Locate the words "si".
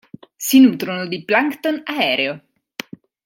0.37-0.57